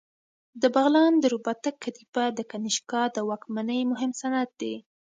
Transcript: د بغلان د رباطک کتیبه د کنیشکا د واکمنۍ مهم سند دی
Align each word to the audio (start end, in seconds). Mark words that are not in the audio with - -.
د 0.61 0.63
بغلان 0.73 1.13
د 1.19 1.23
رباطک 1.33 1.75
کتیبه 1.83 2.25
د 2.33 2.39
کنیشکا 2.51 3.01
د 3.15 3.17
واکمنۍ 3.29 3.81
مهم 3.91 4.11
سند 4.21 4.49
دی 4.61 4.75